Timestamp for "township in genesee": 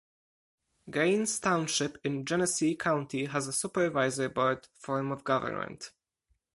1.39-2.73